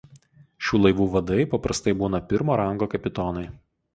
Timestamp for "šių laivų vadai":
0.67-1.37